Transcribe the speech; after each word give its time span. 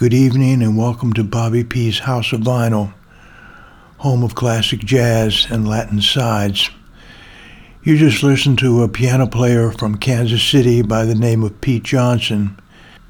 Good 0.00 0.14
evening 0.14 0.62
and 0.62 0.78
welcome 0.78 1.12
to 1.12 1.22
Bobby 1.22 1.62
P's 1.62 1.98
House 1.98 2.32
of 2.32 2.40
Vinyl, 2.40 2.94
home 3.98 4.22
of 4.22 4.34
classic 4.34 4.80
jazz 4.80 5.46
and 5.50 5.68
Latin 5.68 6.00
sides. 6.00 6.70
You 7.82 7.98
just 7.98 8.22
listened 8.22 8.58
to 8.60 8.82
a 8.82 8.88
piano 8.88 9.26
player 9.26 9.70
from 9.72 9.98
Kansas 9.98 10.42
City 10.42 10.80
by 10.80 11.04
the 11.04 11.14
name 11.14 11.42
of 11.42 11.60
Pete 11.60 11.82
Johnson, 11.82 12.58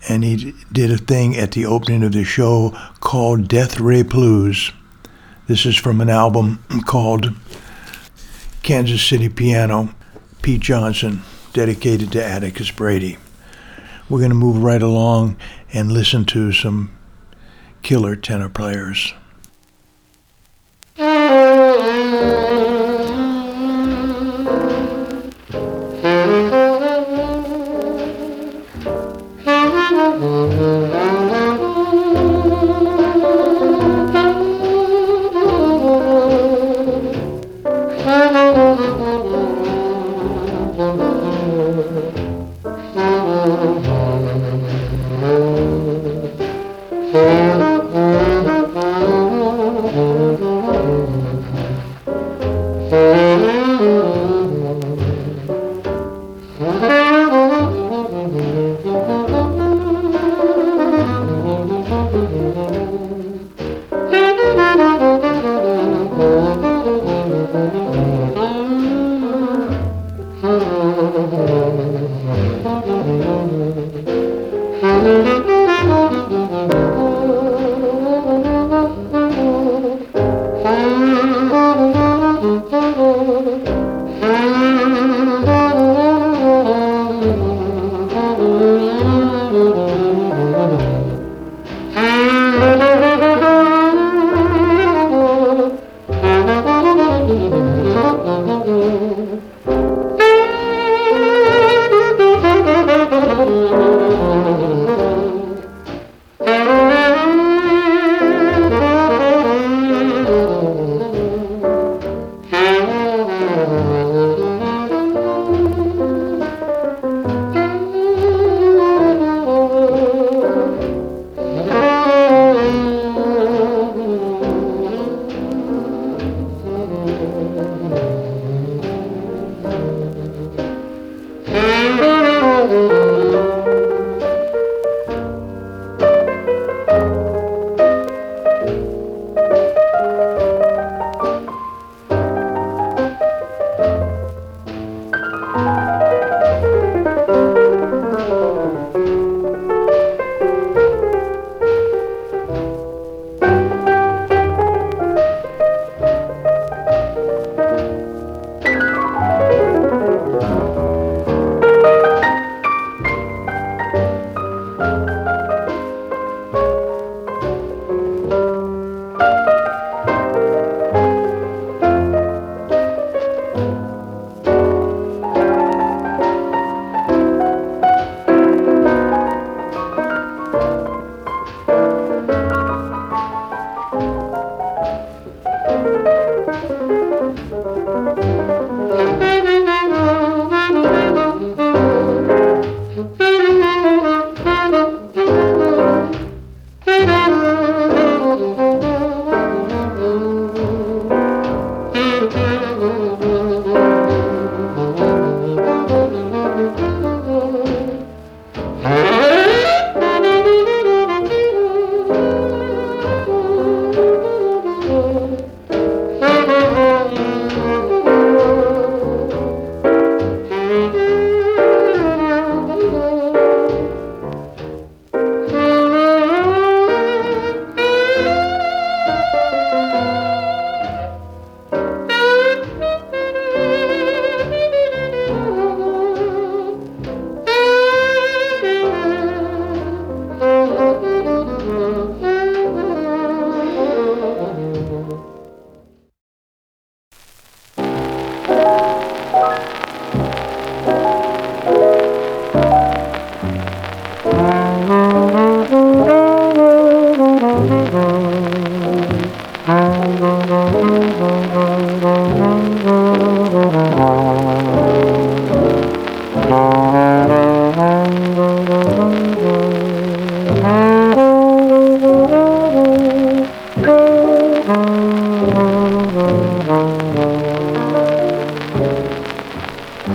and 0.08 0.24
he 0.24 0.52
did 0.72 0.90
a 0.90 0.98
thing 0.98 1.36
at 1.36 1.52
the 1.52 1.64
opening 1.64 2.02
of 2.02 2.10
the 2.10 2.24
show 2.24 2.76
called 2.98 3.46
Death 3.46 3.78
Ray 3.78 4.02
Blues. 4.02 4.72
This 5.46 5.64
is 5.66 5.76
from 5.76 6.00
an 6.00 6.10
album 6.10 6.58
called 6.86 7.32
Kansas 8.64 9.00
City 9.00 9.28
Piano, 9.28 9.94
Pete 10.42 10.62
Johnson, 10.62 11.22
dedicated 11.52 12.10
to 12.10 12.24
Atticus 12.24 12.72
Brady. 12.72 13.16
We're 14.08 14.18
going 14.18 14.30
to 14.30 14.34
move 14.34 14.64
right 14.64 14.82
along 14.82 15.36
and 15.72 15.92
listen 15.92 16.24
to 16.26 16.52
some 16.52 16.96
killer 17.82 18.16
tenor 18.16 18.48
players. 18.48 19.14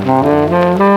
Música 0.05 0.94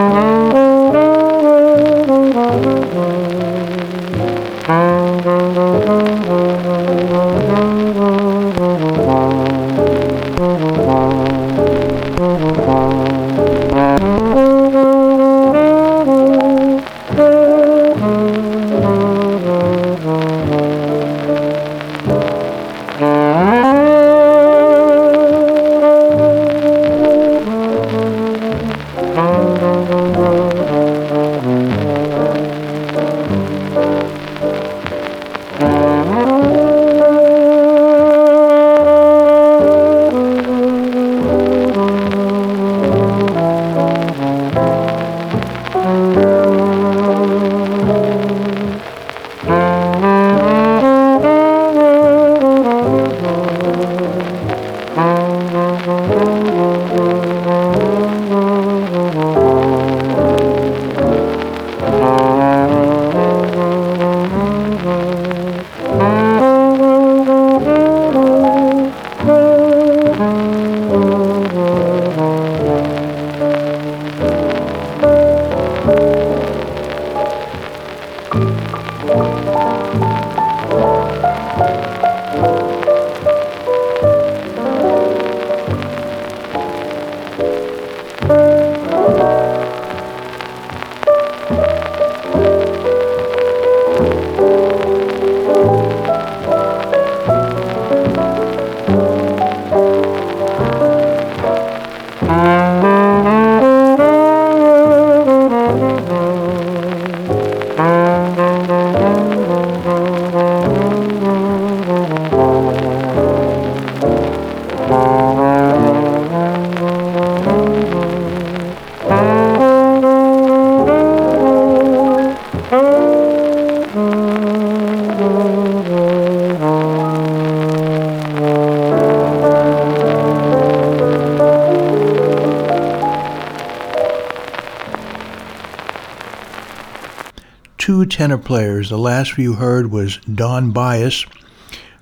tenor 138.19 138.37
players. 138.37 138.89
The 138.89 138.98
last 138.98 139.39
you 139.39 139.53
heard 139.53 139.93
was 139.93 140.17
Don 140.17 140.72
Byas 140.72 141.25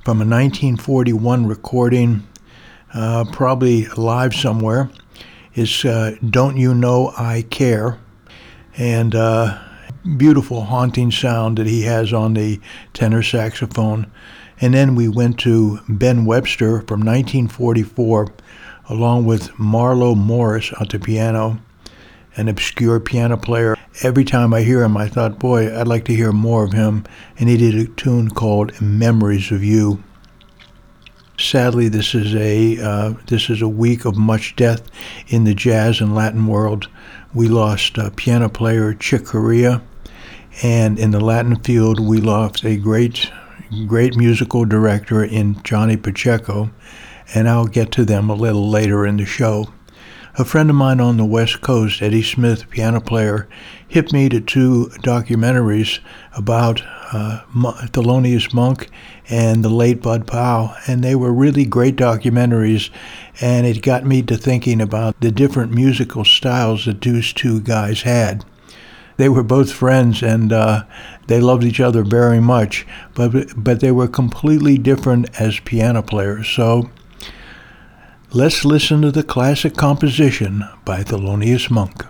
from 0.02 0.22
a 0.22 0.24
1941 0.24 1.44
recording, 1.44 2.26
uh, 2.94 3.26
probably 3.32 3.84
live 3.98 4.32
somewhere. 4.32 4.88
Is 5.54 5.84
uh, 5.84 6.16
Don't 6.26 6.56
You 6.56 6.72
Know 6.74 7.12
I 7.18 7.42
Care? 7.50 7.98
And 8.78 9.14
uh, 9.14 9.62
beautiful, 10.16 10.62
haunting 10.62 11.10
sound 11.10 11.58
that 11.58 11.66
he 11.66 11.82
has 11.82 12.14
on 12.14 12.32
the 12.32 12.62
tenor 12.94 13.22
saxophone. 13.22 14.10
And 14.58 14.72
then 14.72 14.94
we 14.94 15.08
went 15.08 15.38
to 15.40 15.80
Ben 15.86 16.24
Webster 16.24 16.80
from 16.80 17.00
1944, 17.00 18.28
along 18.88 19.26
with 19.26 19.58
Marlowe 19.58 20.14
Morris 20.14 20.72
at 20.80 20.88
the 20.88 20.98
piano, 20.98 21.60
an 22.36 22.48
obscure 22.48 23.00
piano 23.00 23.36
player. 23.36 23.76
Every 24.02 24.24
time 24.24 24.52
I 24.52 24.62
hear 24.62 24.82
him, 24.82 24.96
I 24.96 25.08
thought, 25.08 25.38
boy, 25.38 25.74
I'd 25.74 25.88
like 25.88 26.04
to 26.06 26.14
hear 26.14 26.32
more 26.32 26.64
of 26.64 26.72
him. 26.72 27.04
And 27.38 27.48
he 27.48 27.56
did 27.56 27.74
a 27.74 27.86
tune 27.86 28.30
called 28.30 28.80
Memories 28.80 29.50
of 29.50 29.64
You. 29.64 30.02
Sadly, 31.38 31.88
this 31.88 32.14
is 32.14 32.34
a 32.34 32.78
uh, 32.82 33.14
this 33.26 33.50
is 33.50 33.60
a 33.60 33.68
week 33.68 34.06
of 34.06 34.16
much 34.16 34.56
death 34.56 34.82
in 35.28 35.44
the 35.44 35.54
jazz 35.54 36.00
and 36.00 36.14
Latin 36.14 36.46
world. 36.46 36.88
We 37.34 37.46
lost 37.48 37.98
uh, 37.98 38.08
piano 38.16 38.48
player 38.48 38.94
Chick 38.94 39.26
Corea, 39.26 39.82
and 40.62 40.98
in 40.98 41.10
the 41.10 41.20
Latin 41.20 41.56
field, 41.56 42.00
we 42.00 42.22
lost 42.22 42.64
a 42.64 42.78
great 42.78 43.30
great 43.86 44.16
musical 44.16 44.64
director 44.64 45.22
in 45.22 45.62
Johnny 45.62 45.98
Pacheco, 45.98 46.70
and 47.34 47.50
I'll 47.50 47.66
get 47.66 47.92
to 47.92 48.06
them 48.06 48.30
a 48.30 48.34
little 48.34 48.70
later 48.70 49.06
in 49.06 49.18
the 49.18 49.26
show. 49.26 49.66
A 50.38 50.44
friend 50.44 50.68
of 50.68 50.76
mine 50.76 51.00
on 51.00 51.16
the 51.16 51.24
West 51.24 51.62
Coast, 51.62 52.02
Eddie 52.02 52.22
Smith, 52.22 52.68
piano 52.68 53.00
player, 53.00 53.48
hit 53.88 54.12
me 54.12 54.28
to 54.28 54.38
two 54.38 54.90
documentaries 54.98 56.00
about 56.34 56.82
uh, 57.10 57.40
Thelonious 57.54 58.52
Monk 58.52 58.90
and 59.30 59.64
the 59.64 59.70
late 59.70 60.02
Bud 60.02 60.26
Powell, 60.26 60.74
and 60.86 61.02
they 61.02 61.14
were 61.14 61.32
really 61.32 61.64
great 61.64 61.96
documentaries, 61.96 62.90
and 63.40 63.66
it 63.66 63.80
got 63.80 64.04
me 64.04 64.20
to 64.24 64.36
thinking 64.36 64.82
about 64.82 65.18
the 65.20 65.30
different 65.30 65.72
musical 65.72 66.22
styles 66.22 66.84
that 66.84 67.00
those 67.00 67.32
two 67.32 67.62
guys 67.62 68.02
had. 68.02 68.44
They 69.16 69.30
were 69.30 69.42
both 69.42 69.72
friends, 69.72 70.22
and 70.22 70.52
uh, 70.52 70.84
they 71.28 71.40
loved 71.40 71.64
each 71.64 71.80
other 71.80 72.02
very 72.04 72.40
much, 72.40 72.86
but 73.14 73.54
but 73.56 73.80
they 73.80 73.90
were 73.90 74.06
completely 74.06 74.76
different 74.76 75.30
as 75.40 75.60
piano 75.60 76.02
players. 76.02 76.46
So 76.46 76.90
let's 78.32 78.64
listen 78.64 79.02
to 79.02 79.10
the 79.10 79.22
classic 79.22 79.74
composition 79.76 80.64
by 80.84 81.02
Thelonious 81.02 81.70
Monk. 81.70 82.04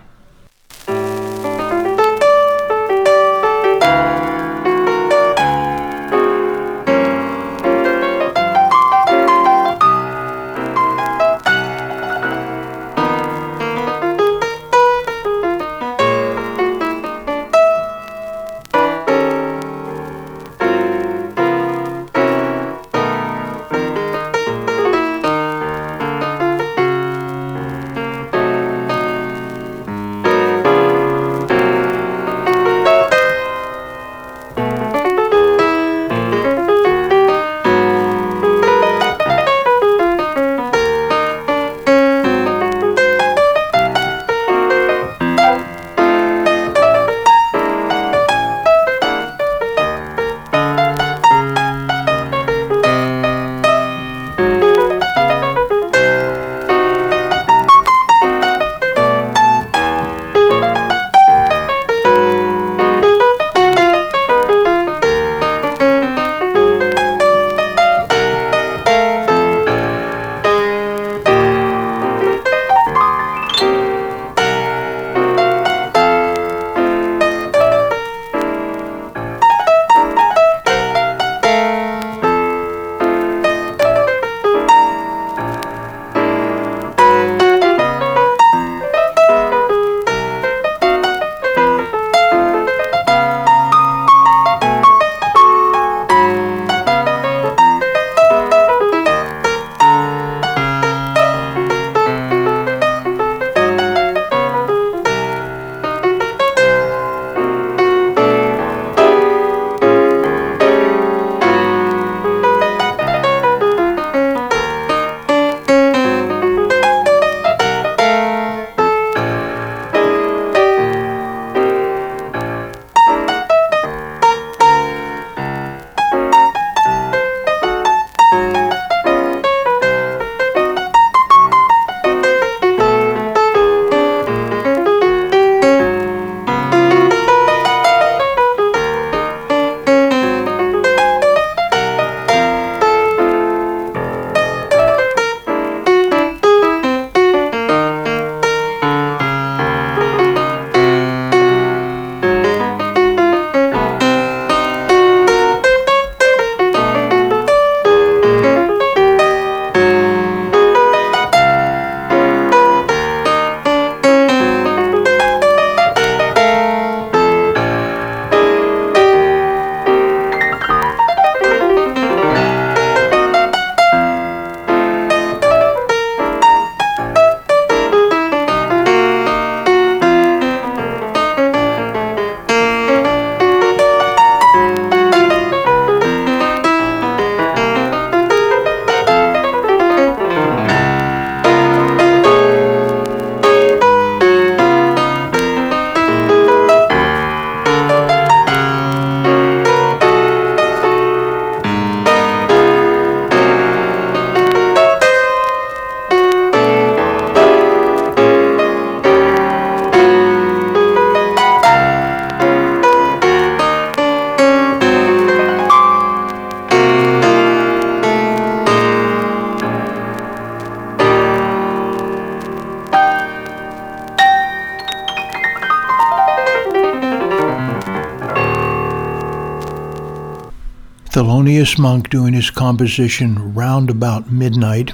Thelonious 231.46 231.78
Monk 231.78 232.10
doing 232.10 232.32
his 232.32 232.50
composition 232.50 233.54
round 233.54 233.88
about 233.88 234.32
midnight. 234.32 234.92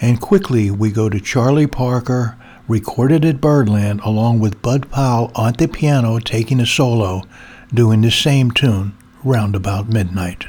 And 0.00 0.20
quickly 0.20 0.72
we 0.72 0.90
go 0.90 1.08
to 1.08 1.20
Charlie 1.20 1.68
Parker, 1.68 2.36
recorded 2.66 3.24
at 3.24 3.40
Birdland, 3.40 4.00
along 4.00 4.40
with 4.40 4.60
Bud 4.60 4.90
Powell 4.90 5.30
on 5.36 5.52
the 5.52 5.68
piano 5.68 6.18
taking 6.18 6.58
a 6.58 6.66
solo, 6.66 7.22
doing 7.72 8.00
the 8.00 8.10
same 8.10 8.50
tune 8.50 8.92
round 9.22 9.54
about 9.54 9.88
midnight. 9.88 10.46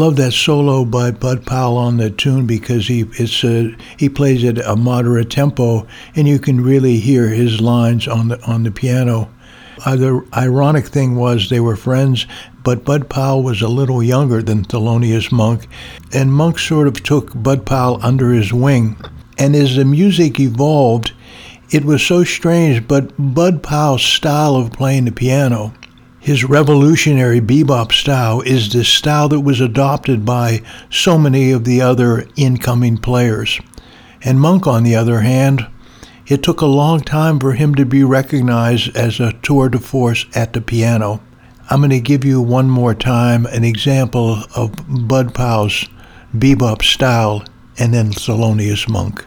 Love 0.00 0.16
that 0.16 0.32
solo 0.32 0.82
by 0.82 1.10
Bud 1.10 1.44
Powell 1.44 1.76
on 1.76 1.98
the 1.98 2.08
tune 2.08 2.46
because 2.46 2.86
he 2.86 3.04
it's 3.18 3.44
a, 3.44 3.76
he 3.98 4.08
plays 4.08 4.42
at 4.44 4.56
a 4.56 4.74
moderate 4.74 5.28
tempo 5.28 5.86
and 6.16 6.26
you 6.26 6.38
can 6.38 6.62
really 6.62 6.96
hear 6.96 7.28
his 7.28 7.60
lines 7.60 8.08
on 8.08 8.28
the 8.28 8.42
on 8.46 8.62
the 8.62 8.70
piano. 8.70 9.30
Uh, 9.84 9.96
the 9.96 10.26
ironic 10.34 10.86
thing 10.86 11.16
was 11.16 11.50
they 11.50 11.60
were 11.60 11.76
friends, 11.76 12.26
but 12.64 12.82
Bud 12.82 13.10
Powell 13.10 13.42
was 13.42 13.60
a 13.60 13.68
little 13.68 14.02
younger 14.02 14.40
than 14.40 14.64
Thelonious 14.64 15.30
Monk, 15.30 15.68
and 16.14 16.32
Monk 16.32 16.58
sort 16.58 16.88
of 16.88 17.02
took 17.02 17.34
Bud 17.34 17.66
Powell 17.66 18.00
under 18.02 18.32
his 18.32 18.54
wing. 18.54 18.96
And 19.36 19.54
as 19.54 19.76
the 19.76 19.84
music 19.84 20.40
evolved, 20.40 21.12
it 21.70 21.84
was 21.84 22.02
so 22.02 22.24
strange, 22.24 22.88
but 22.88 23.12
Bud 23.18 23.62
Powell's 23.62 24.02
style 24.02 24.56
of 24.56 24.72
playing 24.72 25.04
the 25.04 25.12
piano 25.12 25.74
his 26.20 26.44
revolutionary 26.44 27.40
bebop 27.40 27.92
style 27.92 28.42
is 28.42 28.70
the 28.70 28.84
style 28.84 29.28
that 29.30 29.40
was 29.40 29.60
adopted 29.60 30.24
by 30.24 30.62
so 30.90 31.18
many 31.18 31.50
of 31.50 31.64
the 31.64 31.80
other 31.80 32.28
incoming 32.36 32.98
players. 32.98 33.58
And 34.22 34.38
Monk, 34.38 34.66
on 34.66 34.82
the 34.82 34.94
other 34.94 35.20
hand, 35.20 35.66
it 36.26 36.42
took 36.42 36.60
a 36.60 36.66
long 36.66 37.00
time 37.00 37.40
for 37.40 37.54
him 37.54 37.74
to 37.74 37.86
be 37.86 38.04
recognized 38.04 38.94
as 38.94 39.18
a 39.18 39.32
tour 39.42 39.70
de 39.70 39.78
force 39.78 40.26
at 40.34 40.52
the 40.52 40.60
piano. 40.60 41.22
I'm 41.70 41.80
going 41.80 41.90
to 41.90 42.00
give 42.00 42.24
you 42.24 42.42
one 42.42 42.68
more 42.68 42.94
time 42.94 43.46
an 43.46 43.64
example 43.64 44.44
of 44.54 45.08
Bud 45.08 45.34
Powell's 45.34 45.86
bebop 46.36 46.82
style 46.82 47.44
and 47.78 47.94
then 47.94 48.12
Thelonious 48.12 48.88
Monk. 48.88 49.24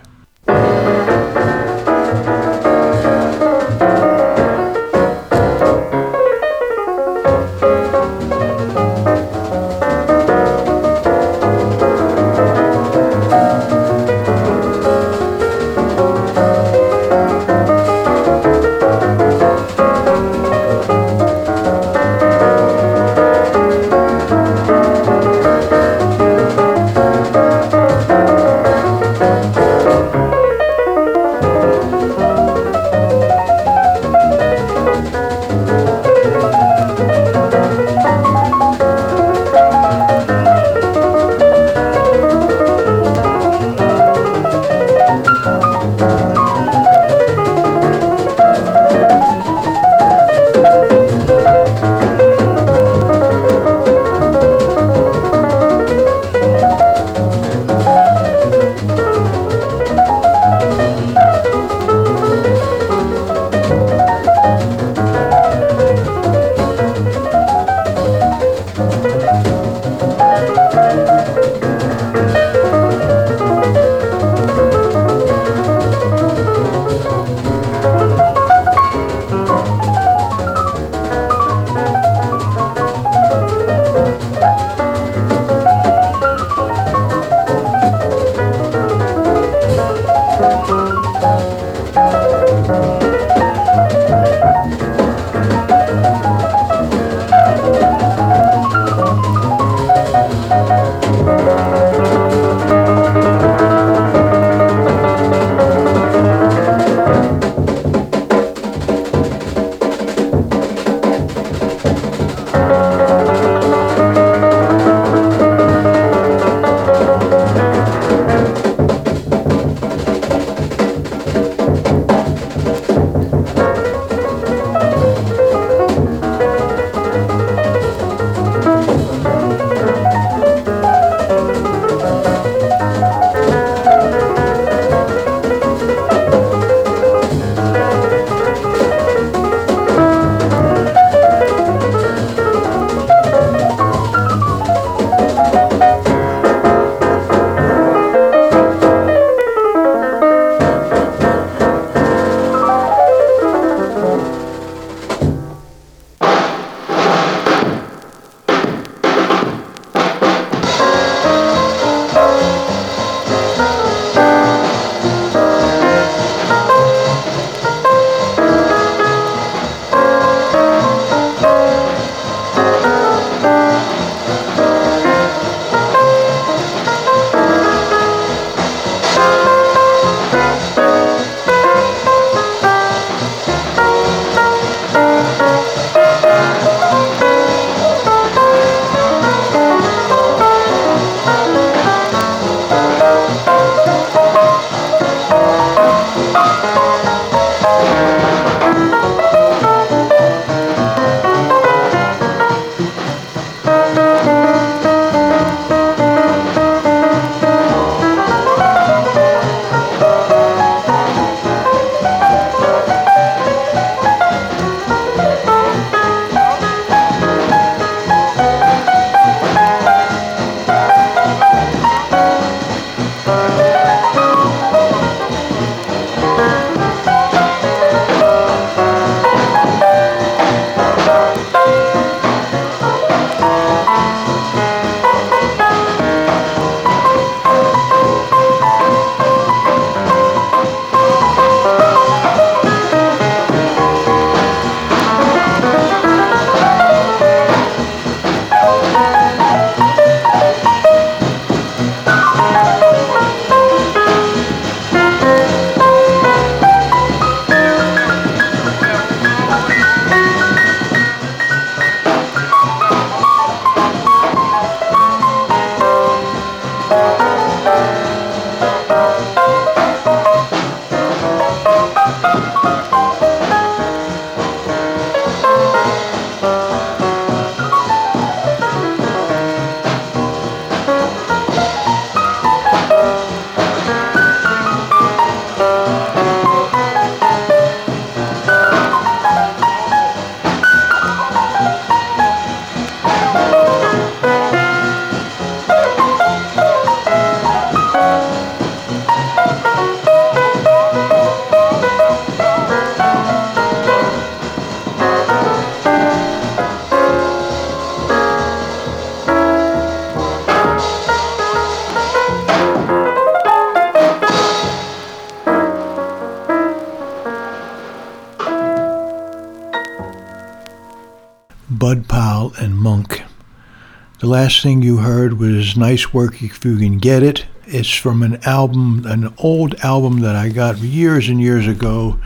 Last 324.34 324.64
thing 324.64 324.82
you 324.82 324.98
heard 324.98 325.38
was 325.38 325.78
Nice 325.78 326.12
Work 326.12 326.42
If 326.42 326.66
You 326.66 326.76
Can 326.80 326.98
Get 326.98 327.22
It. 327.22 327.46
It's 327.68 327.94
from 327.94 328.24
an 328.24 328.38
album, 328.46 329.04
an 329.06 329.32
old 329.38 329.76
album 329.82 330.22
that 330.22 330.36
I 330.36 330.50
got 330.50 330.80
years 330.80 331.30
and 331.30 331.40
years 331.40 331.68
ago 331.68 332.20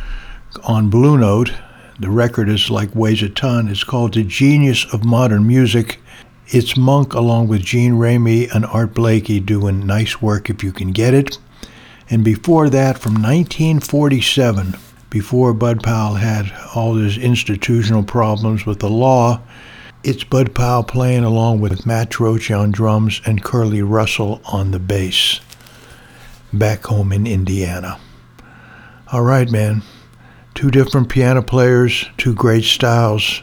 on 0.63 0.89
Blue 0.89 1.17
Note. 1.17 1.51
The 1.99 2.09
record 2.09 2.47
is 2.47 2.69
like 2.69 2.95
weighs 2.95 3.21
a 3.23 3.27
ton. 3.27 3.67
It's 3.67 3.83
called 3.83 4.13
The 4.13 4.23
Genius 4.23 4.85
of 4.93 5.03
Modern 5.03 5.45
Music. 5.45 5.99
It's 6.47 6.77
Monk 6.77 7.13
along 7.13 7.49
with 7.49 7.61
Gene 7.61 7.95
Ramey 7.95 8.49
and 8.55 8.65
Art 8.65 8.93
Blakey 8.93 9.41
doing 9.41 9.85
Nice 9.85 10.21
Work 10.21 10.49
If 10.49 10.63
You 10.63 10.71
Can 10.71 10.93
Get 10.93 11.13
It. 11.13 11.37
And 12.09 12.23
before 12.23 12.69
that, 12.69 12.99
from 12.99 13.15
1947, 13.15 14.77
before 15.09 15.53
Bud 15.53 15.83
Powell 15.83 16.13
had 16.13 16.53
all 16.73 16.95
his 16.95 17.17
institutional 17.17 18.03
problems 18.03 18.65
with 18.65 18.79
the 18.79 18.89
law, 18.89 19.41
it's 20.07 20.23
Bud 20.23 20.55
Powell 20.55 20.83
playing 20.83 21.25
along 21.25 21.59
with 21.59 21.85
Max 21.85 22.17
Roach 22.17 22.49
on 22.49 22.71
drums 22.71 23.19
and 23.25 23.43
Curly 23.43 23.81
Russell 23.81 24.39
on 24.45 24.71
the 24.71 24.79
bass 24.79 25.41
back 26.53 26.85
home 26.85 27.11
in 27.11 27.27
Indiana. 27.27 27.99
All 29.11 29.23
right, 29.23 29.51
man. 29.51 29.81
Two 30.55 30.71
different 30.71 31.09
piano 31.09 31.41
players, 31.41 32.05
two 32.15 32.33
great 32.33 32.63
styles. 32.63 33.41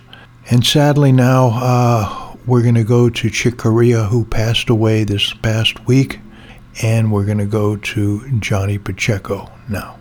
And 0.50 0.64
sadly 0.64 1.12
now, 1.12 1.50
uh, 1.52 2.36
we're 2.46 2.62
going 2.62 2.76
to 2.76 2.84
go 2.84 3.10
to 3.10 3.28
Chick 3.28 3.58
Corea, 3.58 4.04
who 4.04 4.24
passed 4.24 4.70
away 4.70 5.04
this 5.04 5.34
past 5.34 5.86
week. 5.86 6.18
And 6.82 7.12
we're 7.12 7.26
going 7.26 7.38
to 7.38 7.44
go 7.44 7.76
to 7.76 8.40
Johnny 8.40 8.78
Pacheco 8.78 9.52
now. 9.68 9.98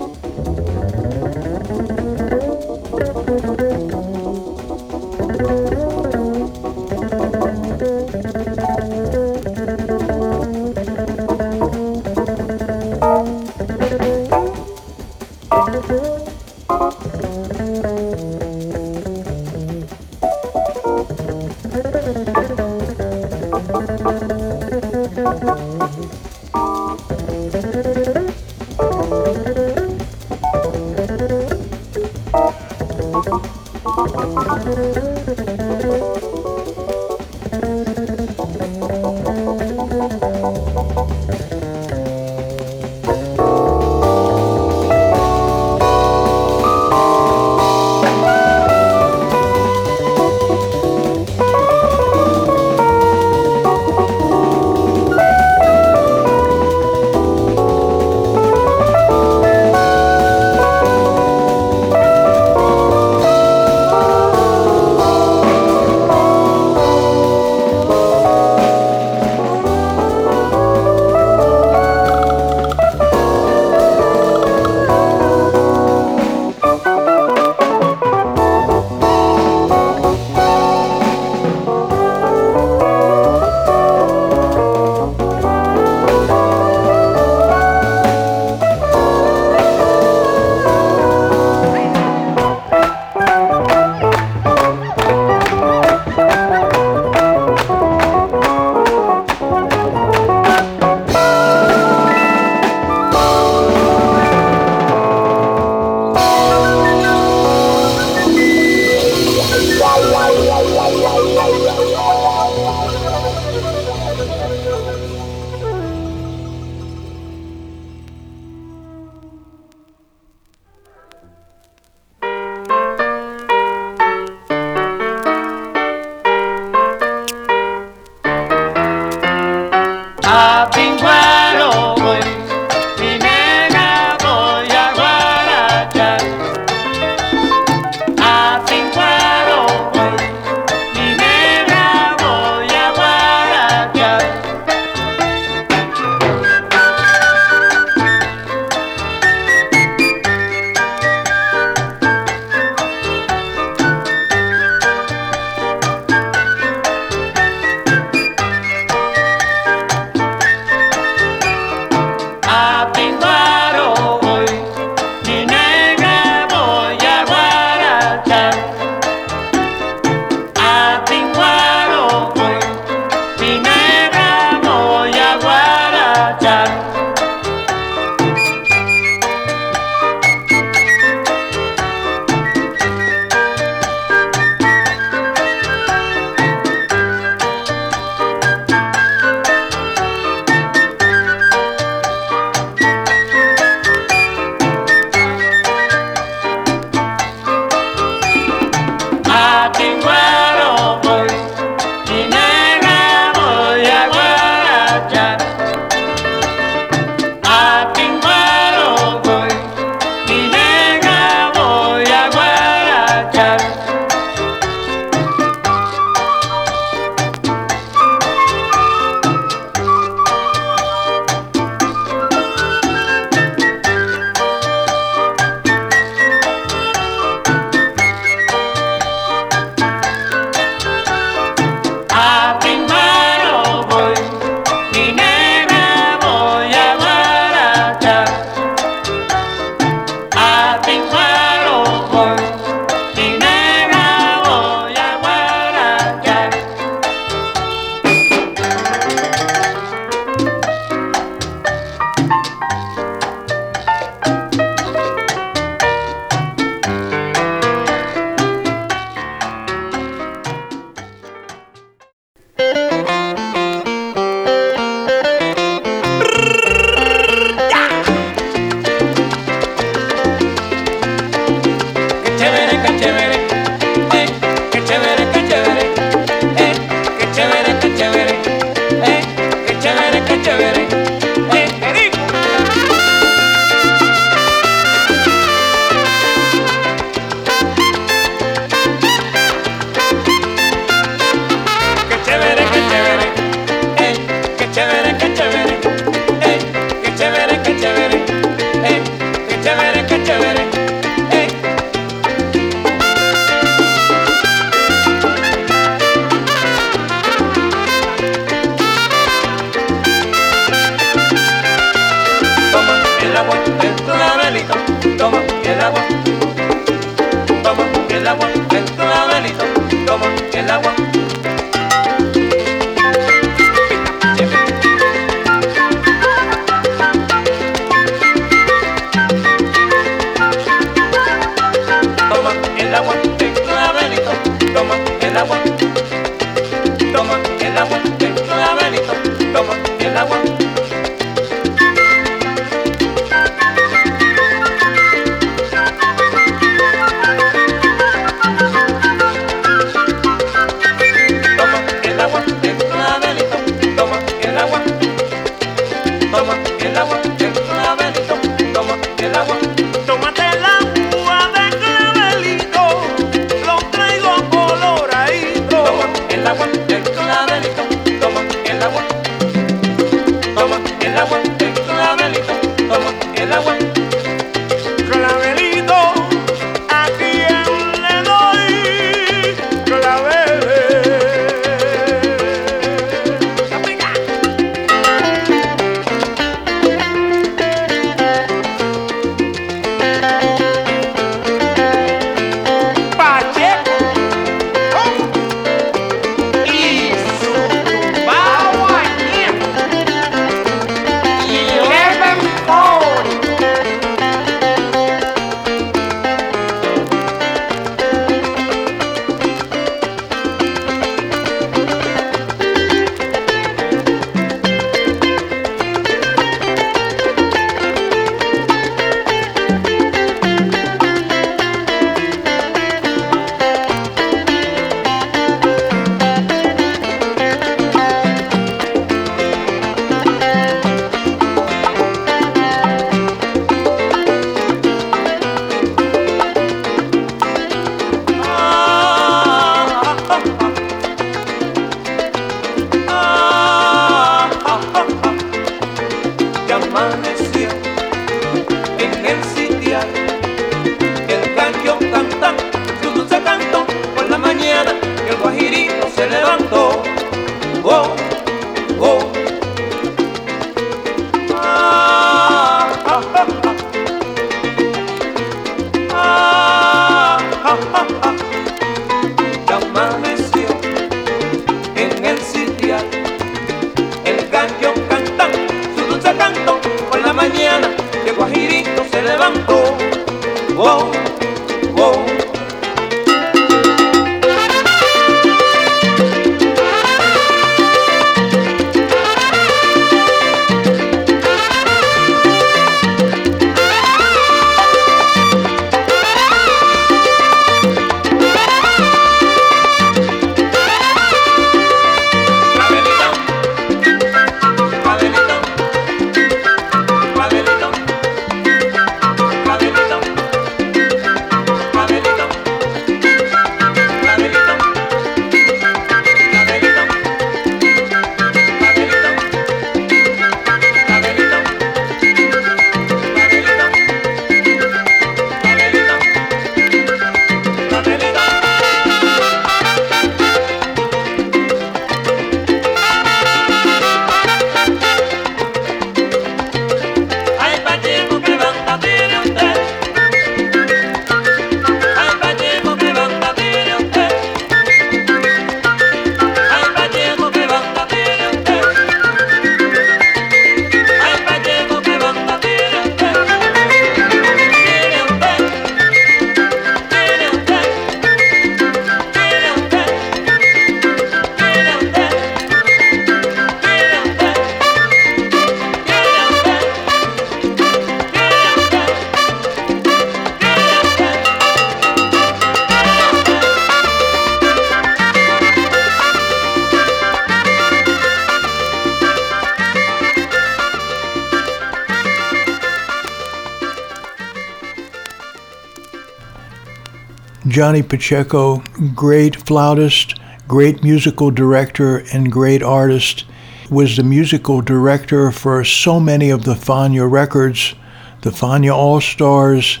Johnny 587.78 588.02
Pacheco, 588.02 588.82
great 589.14 589.54
flautist, 589.54 590.40
great 590.66 591.04
musical 591.04 591.52
director, 591.52 592.24
and 592.32 592.50
great 592.50 592.82
artist. 592.82 593.44
Was 593.88 594.16
the 594.16 594.24
musical 594.24 594.80
director 594.80 595.52
for 595.52 595.84
so 595.84 596.18
many 596.18 596.50
of 596.50 596.64
the 596.64 596.74
Fania 596.74 597.30
records, 597.30 597.94
the 598.40 598.50
Fania 598.50 598.92
All 598.92 599.20
Stars, 599.20 600.00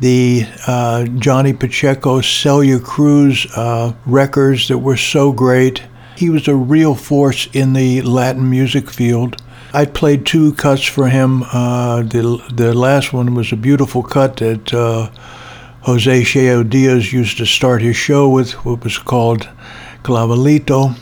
the 0.00 0.46
uh, 0.66 1.04
Johnny 1.18 1.52
Pacheco 1.52 2.22
Celia 2.22 2.78
Cruz 2.80 3.46
uh, 3.54 3.92
records 4.06 4.68
that 4.68 4.78
were 4.78 4.96
so 4.96 5.30
great. 5.30 5.82
He 6.16 6.30
was 6.30 6.48
a 6.48 6.56
real 6.56 6.94
force 6.94 7.46
in 7.52 7.74
the 7.74 8.00
Latin 8.00 8.48
music 8.48 8.88
field. 8.88 9.36
I 9.74 9.84
played 9.84 10.24
two 10.24 10.54
cuts 10.54 10.84
for 10.84 11.08
him. 11.10 11.42
Uh, 11.52 12.04
the 12.04 12.42
the 12.50 12.72
last 12.72 13.12
one 13.12 13.34
was 13.34 13.52
a 13.52 13.56
beautiful 13.56 14.02
cut 14.02 14.38
that 14.38 14.72
uh, 14.72 15.10
Jose 15.82 16.22
Cheo 16.22 16.68
Diaz 16.68 17.12
used 17.12 17.38
to 17.38 17.46
start 17.46 17.82
his 17.82 17.96
show 17.96 18.28
with 18.28 18.52
what 18.64 18.82
was 18.82 18.98
called 18.98 19.48
Clavelito. 20.02 20.96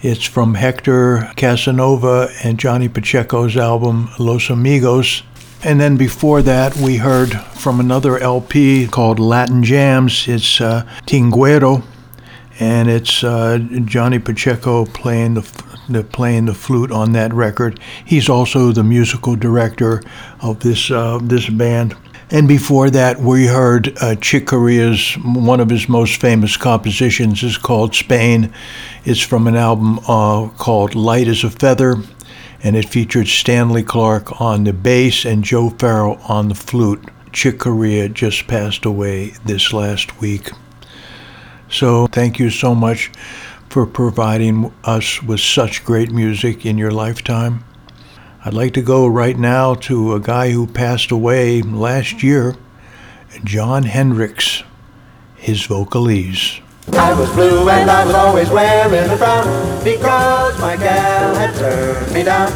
It's 0.00 0.24
from 0.24 0.54
Hector 0.54 1.30
Casanova 1.36 2.28
and 2.42 2.58
Johnny 2.58 2.88
Pacheco's 2.88 3.56
album 3.56 4.08
Los 4.18 4.48
Amigos. 4.48 5.22
And 5.62 5.78
then 5.80 5.96
before 5.96 6.40
that, 6.42 6.74
we 6.76 6.96
heard 6.96 7.32
from 7.32 7.80
another 7.80 8.18
LP 8.18 8.86
called 8.86 9.18
Latin 9.18 9.62
Jams. 9.62 10.26
It's 10.26 10.60
uh, 10.60 10.84
Tinguero, 11.06 11.82
and 12.60 12.88
it's 12.88 13.22
uh, 13.22 13.58
Johnny 13.84 14.18
Pacheco 14.20 14.86
playing 14.86 15.34
the, 15.34 15.64
the, 15.88 16.04
playing 16.04 16.46
the 16.46 16.54
flute 16.54 16.92
on 16.92 17.12
that 17.12 17.34
record. 17.34 17.78
He's 18.04 18.28
also 18.28 18.72
the 18.72 18.84
musical 18.84 19.36
director 19.36 20.02
of 20.40 20.60
this 20.60 20.90
uh, 20.90 21.18
this 21.22 21.48
band. 21.48 21.96
And 22.30 22.46
before 22.46 22.90
that, 22.90 23.18
we 23.18 23.46
heard 23.46 23.96
uh, 24.02 24.14
Chick 24.16 24.48
Corea's 24.48 25.14
one 25.14 25.60
of 25.60 25.70
his 25.70 25.88
most 25.88 26.20
famous 26.20 26.58
compositions 26.58 27.42
is 27.42 27.56
called 27.56 27.94
Spain. 27.94 28.52
It's 29.04 29.20
from 29.20 29.46
an 29.46 29.56
album 29.56 29.98
uh, 30.00 30.48
called 30.48 30.94
Light 30.94 31.26
as 31.26 31.42
a 31.42 31.48
Feather, 31.48 31.96
and 32.62 32.76
it 32.76 32.86
featured 32.86 33.28
Stanley 33.28 33.82
Clarke 33.82 34.42
on 34.42 34.64
the 34.64 34.74
bass 34.74 35.24
and 35.24 35.42
Joe 35.42 35.70
Farrell 35.70 36.20
on 36.28 36.48
the 36.48 36.54
flute. 36.54 37.02
Chick 37.32 37.60
Corea 37.60 38.10
just 38.10 38.46
passed 38.46 38.84
away 38.84 39.30
this 39.46 39.72
last 39.72 40.20
week. 40.20 40.50
So 41.70 42.08
thank 42.08 42.38
you 42.38 42.50
so 42.50 42.74
much 42.74 43.10
for 43.70 43.86
providing 43.86 44.72
us 44.84 45.22
with 45.22 45.40
such 45.40 45.84
great 45.84 46.10
music 46.10 46.66
in 46.66 46.76
your 46.76 46.90
lifetime. 46.90 47.64
I'd 48.48 48.54
like 48.54 48.72
to 48.72 48.82
go 48.82 49.06
right 49.06 49.36
now 49.36 49.74
to 49.74 50.14
a 50.14 50.20
guy 50.20 50.52
who 50.52 50.66
passed 50.66 51.10
away 51.10 51.60
last 51.60 52.22
year, 52.22 52.56
Jon 53.44 53.82
Hendricks, 53.82 54.62
his 55.36 55.66
vocalese. 55.66 56.62
I 56.94 57.14
was 57.14 57.30
blue 57.32 57.68
and 57.68 57.90
I 57.90 58.04
was 58.04 58.14
always 58.14 58.50
wearing 58.50 59.10
a 59.10 59.16
frown 59.16 59.44
because 59.84 60.58
my 60.60 60.76
gal 60.76 61.34
had 61.34 61.54
turned 61.54 62.12
me 62.12 62.22
down. 62.24 62.50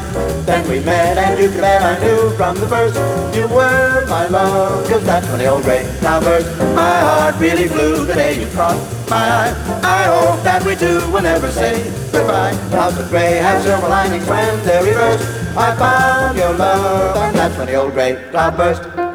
Then 0.44 0.68
we 0.68 0.80
met 0.80 1.18
and 1.18 1.38
you 1.40 1.48
could 1.50 1.60
bet 1.60 1.82
I 1.82 1.98
knew 2.04 2.30
from 2.36 2.56
the 2.56 2.66
first 2.66 2.96
you 3.36 3.46
were 3.48 4.06
my 4.08 4.26
love. 4.26 4.88
Cause 4.88 5.04
that's 5.04 5.26
when 5.28 5.38
the 5.38 5.46
old 5.46 5.62
gray 5.62 5.84
cloud 6.00 6.24
burst. 6.24 6.48
My 6.74 7.00
heart 7.00 7.36
really 7.38 7.68
flew 7.68 8.04
the 8.04 8.14
day 8.14 8.40
you 8.40 8.46
crossed 8.48 9.10
my 9.10 9.16
eye. 9.16 9.80
I 9.82 10.04
hope 10.04 10.42
that 10.44 10.64
we 10.64 10.74
two 10.76 11.00
will 11.12 11.22
never 11.22 11.50
say 11.50 11.84
goodbye. 12.12 12.52
Clouds 12.70 12.98
of 12.98 13.08
gray 13.10 13.36
have 13.36 13.62
silver 13.62 13.88
linings 13.88 14.26
when 14.26 14.64
they 14.64 14.78
reverse. 14.82 15.22
I 15.56 15.76
found 15.76 16.38
your 16.38 16.52
love 16.54 17.16
and 17.16 17.36
that's 17.36 17.56
when 17.56 17.66
the 17.66 17.74
old 17.74 17.92
gray 17.92 18.16
cloud 18.30 18.56
burst. 18.56 19.11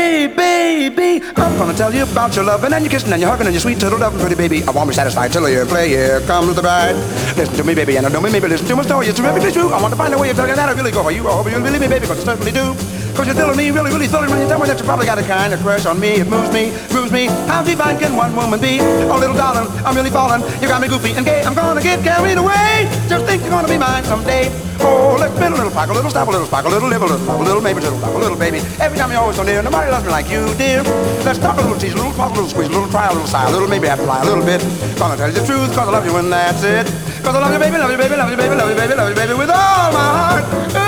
Hey, 0.00 0.28
baby, 0.28 1.20
I'm 1.36 1.58
gonna 1.58 1.76
tell 1.76 1.92
you 1.92 2.04
about 2.04 2.34
your 2.34 2.46
loving 2.46 2.72
and 2.72 2.82
your 2.82 2.90
kissing 2.90 3.12
and 3.12 3.20
your 3.20 3.30
hugging 3.30 3.46
and 3.46 3.54
your 3.54 3.60
sweet 3.60 3.78
turtle 3.78 3.98
loving, 3.98 4.18
pretty 4.18 4.34
baby. 4.34 4.64
I 4.64 4.70
won't 4.70 4.88
be 4.88 4.94
satisfied 4.94 5.30
till 5.30 5.46
you 5.46 5.66
play. 5.66 5.90
Here 5.90 6.22
comes 6.22 6.56
the 6.56 6.62
bride. 6.62 6.96
Listen 7.36 7.54
to 7.56 7.64
me, 7.64 7.74
baby, 7.74 7.98
and 7.98 8.06
I 8.06 8.08
know 8.08 8.22
me, 8.22 8.32
maybe 8.32 8.48
listen 8.48 8.66
to 8.68 8.76
my 8.76 8.82
story. 8.82 9.08
It's 9.08 9.18
terrifically 9.18 9.52
true. 9.52 9.70
I 9.74 9.80
want 9.82 9.92
to 9.92 9.98
find 9.98 10.14
a 10.14 10.18
way 10.18 10.30
of 10.30 10.36
telling 10.36 10.52
you 10.52 10.56
that 10.56 10.70
I 10.70 10.72
really 10.72 10.90
go 10.90 11.02
for 11.02 11.10
you. 11.10 11.28
I 11.28 11.32
hope 11.32 11.52
you 11.52 11.58
believe 11.60 11.82
me, 11.82 11.88
baby, 11.88 12.00
because 12.00 12.26
I 12.26 12.32
certainly 12.32 12.50
do. 12.50 12.99
Cause 13.20 13.26
you're 13.26 13.36
thrilling 13.36 13.58
me, 13.60 13.70
really, 13.70 13.92
really 13.92 14.08
thrilling 14.08 14.32
when 14.32 14.40
you 14.40 14.48
tell 14.48 14.58
me 14.58 14.64
that 14.64 14.80
you 14.80 14.84
probably 14.88 15.04
got 15.04 15.20
a 15.20 15.22
kind 15.22 15.52
of 15.52 15.60
crush 15.60 15.84
on 15.84 16.00
me. 16.00 16.24
It 16.24 16.26
moves 16.26 16.48
me, 16.56 16.72
moves 16.88 17.12
me. 17.12 17.28
How 17.44 17.60
divine 17.60 18.00
can 18.00 18.16
one 18.16 18.32
woman 18.32 18.56
be? 18.56 18.80
Oh, 19.12 19.20
little 19.20 19.36
darling, 19.36 19.68
I'm 19.84 19.92
really 19.92 20.08
falling. 20.08 20.40
You 20.56 20.72
got 20.72 20.80
me 20.80 20.88
goofy 20.88 21.12
and 21.12 21.28
gay. 21.28 21.44
I'm 21.44 21.52
gonna 21.52 21.84
get 21.84 22.00
carried 22.00 22.40
away. 22.40 22.88
Just 23.12 23.28
think 23.28 23.44
you're 23.44 23.52
gonna 23.52 23.68
be 23.68 23.76
mine 23.76 24.08
someday. 24.08 24.48
Oh, 24.80 25.20
let's 25.20 25.36
spin 25.36 25.52
a 25.52 25.56
little, 25.60 25.68
pack 25.68 25.90
a 25.90 25.92
little, 25.92 26.08
stop 26.08 26.28
a 26.28 26.30
little, 26.32 26.46
spark 26.48 26.64
a 26.64 26.72
little, 26.72 26.88
live 26.88 27.02
a 27.02 27.12
little, 27.12 27.20
a 27.36 27.44
little, 27.44 27.60
maybe 27.60 27.84
a 27.84 27.92
little, 27.92 28.00
a 28.00 28.16
little, 28.16 28.38
baby. 28.40 28.64
Every 28.80 28.96
time 28.96 29.12
you're 29.12 29.20
always 29.20 29.36
so 29.36 29.44
near, 29.44 29.60
nobody 29.60 29.92
loves 29.92 30.06
me 30.08 30.12
like 30.16 30.32
you, 30.32 30.48
dear. 30.56 30.80
Let's 31.20 31.36
talk 31.36 31.60
a 31.60 31.60
little, 31.60 31.76
tease 31.76 31.92
a 31.92 32.00
little, 32.00 32.16
talk 32.16 32.32
a 32.32 32.40
little, 32.40 32.48
squeeze 32.48 32.68
a 32.68 32.72
little, 32.72 32.88
try 32.88 33.04
a 33.04 33.12
little, 33.12 33.28
sigh 33.28 33.44
a 33.44 33.52
little, 33.52 33.68
maybe 33.68 33.84
have 33.86 34.00
to 34.00 34.08
lie 34.08 34.24
a 34.24 34.24
little 34.24 34.48
bit. 34.48 34.64
Gonna 34.96 35.20
tell 35.20 35.28
you 35.28 35.36
the 35.36 35.44
truth, 35.44 35.68
cause 35.76 35.84
I 35.84 35.92
love 35.92 36.08
you 36.08 36.16
and 36.16 36.32
that's 36.32 36.64
it. 36.64 36.88
Cause 37.20 37.36
I 37.36 37.40
love 37.44 37.52
you, 37.52 37.60
baby, 37.60 37.76
love 37.76 37.92
you, 37.92 38.00
baby, 38.00 38.16
love 38.16 38.30
you, 38.32 38.38
baby, 38.40 38.54
love 38.56 38.70
you, 38.72 38.76
baby, 38.80 38.94
love 38.96 39.12
you, 39.12 39.16
baby, 39.20 39.34
with 39.36 39.52
all 39.52 39.92
my 39.92 40.08
heart. 40.08 40.80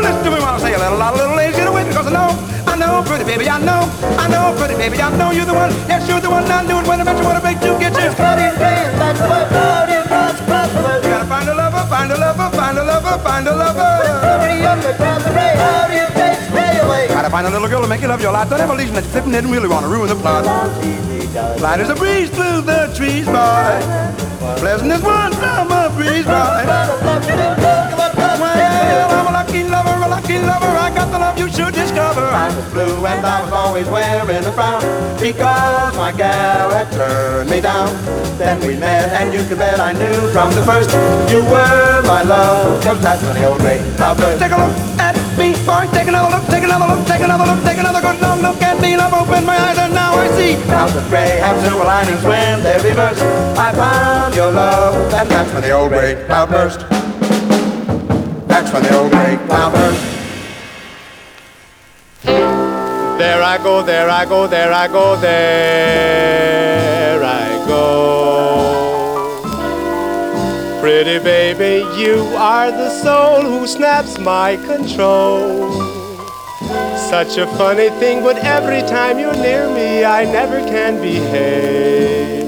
Listen 0.00 0.24
to 0.24 0.30
me 0.30 0.40
while 0.40 0.56
I 0.56 0.58
say 0.58 0.72
a 0.72 0.78
little, 0.78 0.96
a 0.96 1.08
little 1.12 1.36
ladies, 1.36 1.55
because 1.96 2.12
I 2.12 2.20
know, 2.20 2.28
I 2.68 2.76
know, 2.76 3.00
pretty 3.08 3.24
baby, 3.24 3.48
I 3.48 3.56
know, 3.56 3.88
I 4.20 4.28
know, 4.28 4.52
pretty 4.60 4.76
baby, 4.76 5.00
I 5.00 5.08
know 5.16 5.32
you're 5.32 5.48
the 5.48 5.56
one. 5.56 5.72
Yes, 5.88 6.04
you're 6.04 6.20
the 6.20 6.28
one. 6.28 6.44
I 6.44 6.60
knew 6.60 6.76
it 6.76 6.84
when 6.84 7.00
I 7.00 7.04
met 7.08 7.16
you, 7.16 7.24
what 7.24 7.40
I 7.40 7.40
make 7.40 7.56
you 7.64 7.72
get 7.80 7.96
you. 7.96 8.12
Claudia's 8.12 8.52
grand, 8.60 9.00
that's 9.00 9.16
the 9.16 9.24
way 9.32 9.44
Claudia 9.48 10.04
Cross 10.04 10.36
prosperous. 10.44 11.00
You 11.00 11.08
gotta 11.08 11.24
find 11.24 11.48
a 11.48 11.56
lover, 11.56 11.88
find 11.88 12.12
a 12.12 12.18
lover, 12.20 12.48
find 12.52 12.76
a 12.76 12.84
lover, 12.84 13.16
find 13.24 13.48
a 13.48 13.56
lover. 13.56 13.88
Somebody 14.20 14.60
younger, 14.60 14.92
cross 14.92 15.24
the 15.24 15.32
ray, 15.32 15.56
how 15.56 15.88
do 15.88 15.94
you 15.96 16.08
take 16.12 16.36
stay 16.52 16.84
away? 16.84 17.08
Gotta 17.08 17.32
find 17.32 17.46
a 17.48 17.50
little 17.50 17.68
girl 17.68 17.80
to 17.80 17.88
make 17.88 18.04
you 18.04 18.08
love 18.12 18.20
your 18.20 18.32
life. 18.36 18.50
Don't 18.52 18.60
ever 18.60 18.76
leave 18.76 18.92
that 18.92 19.00
you're 19.00 19.16
flipping 19.16 19.32
it 19.32 19.48
and 19.48 19.50
really 19.50 19.68
wanna 19.72 19.88
ruin 19.88 20.12
the 20.12 20.20
plot. 20.20 20.44
Light 21.64 21.80
as 21.80 21.88
a 21.88 21.96
breeze 21.96 22.28
through 22.28 22.60
the 22.60 22.92
trees, 22.92 23.24
boy. 23.24 23.72
Pleasant 24.60 24.92
as 24.92 25.00
one 25.00 25.32
summer 25.40 25.88
breeze, 25.96 26.28
boy. 26.28 27.65
Lover. 30.46 30.72
I 30.86 30.88
got 30.94 31.10
the 31.10 31.18
love 31.18 31.38
you 31.38 31.48
should 31.50 31.74
discover. 31.74 32.22
I 32.22 32.48
was 32.54 32.66
blue 32.72 33.04
and 33.04 33.26
I 33.26 33.42
was 33.42 33.52
always 33.52 33.86
wearing 33.88 34.44
a 34.44 34.52
frown 34.52 34.80
because 35.18 35.96
my 35.96 36.12
gal 36.12 36.70
had 36.70 36.90
turned 36.92 37.50
me 37.50 37.60
down. 37.60 37.90
Then 38.38 38.60
we 38.66 38.76
met 38.76 39.10
and 39.18 39.34
you 39.34 39.42
could 39.48 39.58
bet 39.58 39.80
I 39.80 39.92
knew 39.92 40.30
from 40.30 40.54
the 40.54 40.62
first 40.62 40.90
you 41.32 41.42
were 41.50 42.02
my 42.06 42.22
love. 42.22 42.82
Cause 42.84 43.00
that's 43.02 43.22
when 43.22 43.34
the 43.34 43.46
old 43.48 43.62
lady 43.62 43.84
loved. 43.98 44.20
Take 44.38 44.52
a 44.52 44.58
look 44.62 44.76
at 45.00 45.16
me, 45.38 45.52
boy. 45.66 45.84
Take 45.92 46.08
another 46.08 46.30
look, 46.34 46.46
take 46.48 46.64
another 46.64 46.86
look, 46.86 47.06
take 47.06 47.22
another 47.22 47.44
look, 47.44 47.60
take 47.64 47.78
another 47.78 48.00
good 48.00 48.20
long 48.22 48.40
look 48.40 48.62
at 48.62 48.80
me. 48.80 48.94
I've 48.94 49.12
opened 49.12 49.46
my 49.46 49.58
eyes 49.58 49.78
and 49.78 49.92
now 49.94 50.14
I 50.14 50.28
see. 50.38 50.54
The 50.56 51.04
gray 51.08 51.38
have 51.44 51.60
silver 51.60 51.84
linings 51.84 52.22
when 52.22 52.62
they 52.62 52.76
reverse. 52.82 53.20
I 53.58 53.72
found 53.72 54.34
your 54.34 54.52
love 54.52 54.94
and 55.12 55.28
that's 55.28 55.52
when 55.52 55.62
the 55.62 55.72
old 55.72 55.90
gray 55.90 56.14
cloud 56.26 56.48
burst. 56.50 56.80
That's 58.48 58.72
when 58.72 58.82
the 58.82 58.96
old 58.98 59.10
gray 59.12 59.36
cloud 59.46 59.72
burst. 59.72 60.15
There 62.26 63.42
I 63.42 63.58
go, 63.62 63.82
there 63.82 64.10
I 64.10 64.24
go, 64.24 64.46
there 64.46 64.72
I 64.72 64.88
go, 64.88 65.16
there 65.16 67.24
I 67.24 67.66
go. 67.66 67.84
Pretty 70.80 71.18
baby, 71.18 71.84
you 72.00 72.18
are 72.36 72.70
the 72.70 72.90
soul 72.90 73.42
who 73.42 73.66
snaps 73.66 74.18
my 74.18 74.56
control. 74.56 75.82
Such 77.08 77.38
a 77.38 77.46
funny 77.56 77.88
thing, 78.00 78.22
but 78.22 78.36
every 78.38 78.82
time 78.82 79.18
you're 79.18 79.36
near 79.36 79.68
me, 79.68 80.04
I 80.04 80.24
never 80.24 80.60
can 80.66 81.00
behave. 81.00 82.45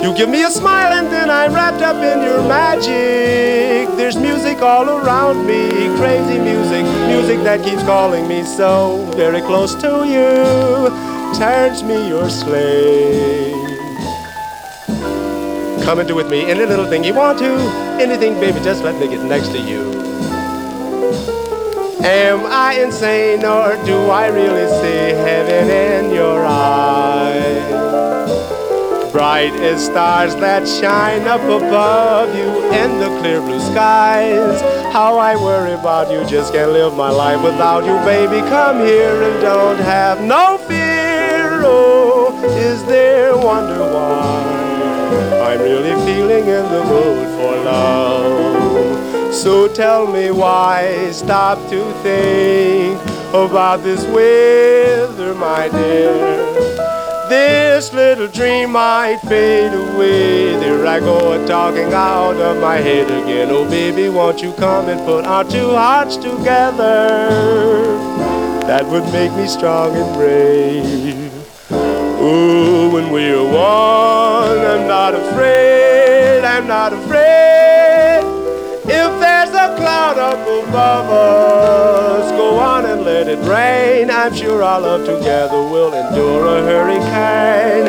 You 0.00 0.14
give 0.14 0.28
me 0.28 0.44
a 0.44 0.50
smile 0.50 0.92
and 0.92 1.08
then 1.08 1.28
I'm 1.28 1.52
wrapped 1.52 1.82
up 1.82 1.96
in 1.96 2.22
your 2.22 2.40
magic. 2.46 3.88
There's 3.96 4.16
music 4.16 4.62
all 4.62 4.88
around 4.88 5.44
me, 5.44 5.68
crazy 5.98 6.38
music, 6.38 6.84
music 7.08 7.42
that 7.42 7.64
keeps 7.64 7.82
calling 7.82 8.28
me 8.28 8.44
so 8.44 9.04
very 9.16 9.40
close 9.40 9.74
to 9.82 10.06
you. 10.06 10.88
Turns 11.36 11.82
me 11.82 12.08
your 12.08 12.30
slave. 12.30 13.54
Come 15.84 15.98
and 15.98 16.06
do 16.06 16.14
with 16.14 16.30
me 16.30 16.48
any 16.48 16.64
little 16.64 16.86
thing 16.86 17.02
you 17.02 17.14
want 17.14 17.40
to. 17.40 17.52
Anything, 18.00 18.34
baby, 18.34 18.60
just 18.60 18.84
let 18.84 18.94
me 19.00 19.08
get 19.08 19.24
next 19.24 19.48
to 19.48 19.58
you. 19.58 19.82
Am 22.04 22.46
I 22.46 22.74
insane 22.74 23.44
or 23.44 23.74
do 23.84 23.96
I 24.10 24.28
really 24.28 24.68
see 24.80 25.16
heaven 25.26 25.68
in 25.68 26.14
your 26.14 26.44
eyes? 26.46 27.47
Bright 29.18 29.52
as 29.54 29.84
stars 29.84 30.36
that 30.36 30.68
shine 30.68 31.22
up 31.26 31.40
above 31.40 32.36
you 32.36 32.70
in 32.70 33.00
the 33.00 33.08
clear 33.18 33.40
blue 33.40 33.58
skies. 33.58 34.60
How 34.92 35.18
I 35.18 35.34
worry 35.34 35.72
about 35.72 36.08
you, 36.08 36.24
just 36.24 36.52
can't 36.52 36.70
live 36.70 36.94
my 36.94 37.10
life 37.10 37.42
without 37.42 37.84
you, 37.84 37.96
baby. 38.06 38.38
Come 38.48 38.78
here 38.78 39.20
and 39.20 39.42
don't 39.42 39.78
have 39.78 40.20
no 40.22 40.56
fear. 40.68 41.62
Oh, 41.64 42.32
is 42.44 42.84
there 42.84 43.36
wonder 43.36 43.80
why 43.80 45.50
I'm 45.50 45.62
really 45.62 45.96
feeling 46.06 46.44
in 46.46 46.64
the 46.70 46.84
mood 46.84 47.26
for 47.40 47.56
love? 47.64 49.34
So 49.34 49.66
tell 49.66 50.06
me 50.06 50.30
why 50.30 51.10
stop 51.10 51.58
to 51.70 51.92
think 52.04 53.02
about 53.30 53.82
this 53.82 54.04
weather, 54.04 55.34
my 55.34 55.68
dear. 55.70 56.57
This 57.28 57.92
little 57.92 58.26
dream 58.28 58.72
might 58.72 59.18
fade 59.28 59.72
away. 59.72 60.56
There 60.56 60.86
I 60.86 60.98
go, 60.98 61.46
talking 61.46 61.92
out 61.92 62.36
of 62.36 62.60
my 62.60 62.76
head 62.76 63.06
again. 63.06 63.50
Oh, 63.50 63.68
baby, 63.68 64.08
won't 64.08 64.42
you 64.42 64.52
come 64.54 64.88
and 64.88 64.98
put 65.06 65.26
our 65.26 65.44
two 65.44 65.70
hearts 65.70 66.16
together? 66.16 67.28
That 68.66 68.86
would 68.86 69.04
make 69.12 69.32
me 69.34 69.46
strong 69.46 69.94
and 69.94 70.14
brave. 70.16 71.32
Ooh, 72.20 72.90
when 72.90 73.12
we're 73.12 73.44
one, 73.44 74.58
I'm 74.58 74.88
not 74.88 75.14
afraid, 75.14 76.44
I'm 76.44 76.66
not 76.66 76.92
afraid. 76.92 78.24
If 78.84 79.20
there's 79.20 79.50
a 79.50 79.76
cloud 79.76 80.18
up 80.18 80.40
above 80.66 81.10
us, 81.10 82.30
go 82.32 82.58
on 82.58 82.77
let 83.08 83.26
it 83.28 83.40
rain. 83.48 84.10
I'm 84.10 84.34
sure 84.34 84.62
our 84.62 84.80
love 84.80 85.04
together 85.06 85.60
will 85.72 85.92
endure 85.94 86.46
a 86.46 86.60
hurricane. 86.70 87.88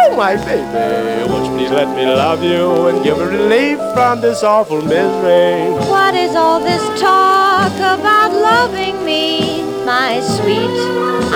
Oh, 0.00 0.16
my 0.16 0.36
baby, 0.36 1.30
won't 1.30 1.44
you 1.46 1.52
please 1.56 1.70
let 1.70 1.88
me 1.94 2.06
love 2.06 2.42
you 2.42 2.88
and 2.88 3.04
give 3.04 3.18
relief 3.18 3.78
from 3.92 4.22
this 4.22 4.42
awful 4.42 4.80
misery? 4.80 5.70
What 5.90 6.14
is 6.14 6.34
all 6.34 6.60
this 6.60 6.82
talk 6.98 7.74
about 7.76 8.32
loving 8.32 9.04
me, 9.04 9.62
my 9.84 10.20
sweet? 10.20 10.76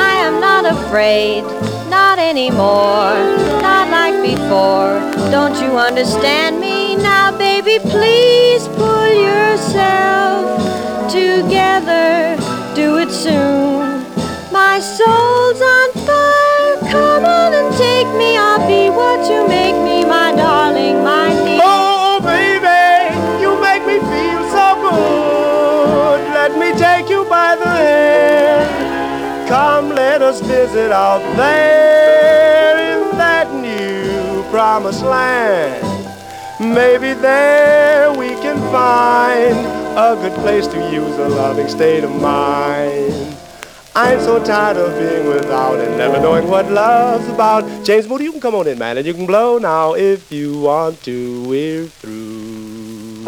I 0.08 0.14
am 0.26 0.40
not 0.40 0.64
afraid, 0.64 1.42
not 1.90 2.18
anymore, 2.18 3.12
not 3.60 3.90
like 3.90 4.16
before. 4.22 4.94
Don't 5.30 5.56
you 5.60 5.76
understand 5.76 6.60
me 6.60 6.96
now, 6.96 7.36
baby? 7.36 7.78
Please 7.78 8.66
pull 8.68 9.08
yourself 9.12 10.44
together, 11.12 12.37
do 12.78 12.98
it 12.98 13.10
soon. 13.10 14.06
My 14.52 14.78
soul's 14.78 15.60
on 15.76 15.88
fire, 16.06 16.76
come 16.94 17.24
on 17.24 17.50
and 17.52 17.70
take 17.76 18.06
me. 18.20 18.36
I'll 18.36 18.64
be 18.68 18.88
what 18.88 19.20
you 19.28 19.40
make 19.48 19.74
me, 19.88 20.04
my 20.04 20.30
darling, 20.32 21.02
my 21.02 21.30
dear. 21.44 21.60
Oh, 21.60 22.20
baby, 22.22 22.86
you 23.42 23.50
make 23.68 23.84
me 23.90 23.98
feel 24.12 24.42
so 24.56 24.66
good. 24.86 26.20
Let 26.38 26.52
me 26.62 26.70
take 26.78 27.10
you 27.10 27.24
by 27.24 27.56
the 27.56 27.72
hand. 27.82 29.48
Come, 29.48 29.88
let 29.88 30.22
us 30.22 30.40
visit 30.40 30.92
out 30.92 31.22
there 31.36 32.74
in 32.92 33.18
that 33.18 33.52
new 33.52 34.44
promised 34.52 35.02
land. 35.02 35.82
Maybe 36.60 37.12
there 37.14 38.12
we 38.12 38.30
can 38.44 38.58
find 38.70 39.77
a 39.98 40.14
good 40.14 40.34
place 40.34 40.68
to 40.68 40.78
use 40.92 41.18
a 41.18 41.28
loving 41.28 41.66
state 41.66 42.04
of 42.04 42.22
mind. 42.22 43.36
I'm 43.96 44.20
so 44.20 44.42
tired 44.44 44.76
of 44.76 44.96
being 44.96 45.26
without 45.26 45.80
and 45.80 45.98
never 45.98 46.20
knowing 46.20 46.46
what 46.46 46.70
love's 46.70 47.26
about. 47.28 47.64
James 47.84 48.06
Moody, 48.06 48.22
you 48.22 48.30
can 48.30 48.40
come 48.40 48.54
on 48.54 48.68
in, 48.68 48.78
man, 48.78 48.96
and 48.96 49.04
you 49.04 49.12
can 49.12 49.26
blow 49.26 49.58
now 49.58 49.94
if 49.94 50.30
you 50.30 50.60
want 50.60 51.02
to. 51.02 51.48
We're 51.48 51.86
through. 51.86 53.24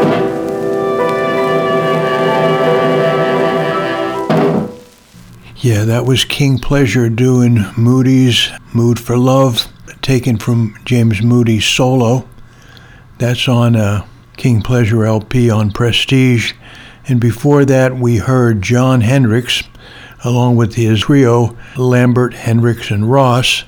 Yeah, 5.57 5.85
that 5.85 6.05
was 6.07 6.25
King 6.25 6.59
Pleasure 6.59 7.09
doing 7.09 7.64
Moody's 7.77 8.49
Mood 8.73 9.01
for 9.01 9.18
Love, 9.18 9.66
taken 10.03 10.39
from 10.39 10.79
James 10.85 11.21
Moody's 11.21 11.66
solo. 11.66 12.29
That's 13.18 13.49
on 13.49 13.75
uh, 13.75 14.07
King 14.37 14.62
Pleasure 14.62 15.05
LP 15.05 15.51
on 15.51 15.73
Prestige. 15.73 16.55
And 17.11 17.21
before 17.21 17.65
that, 17.65 17.97
we 17.97 18.19
heard 18.19 18.63
Jon 18.63 19.01
Hendricks, 19.01 19.65
along 20.23 20.55
with 20.55 20.77
his 20.77 21.01
trio, 21.01 21.59
Lambert, 21.77 22.35
Hendricks, 22.35 22.93
and 22.93 23.11
Ross. 23.11 23.65